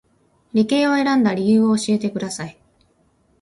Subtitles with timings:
[0.53, 2.57] 理系を選んだ理由を教えてください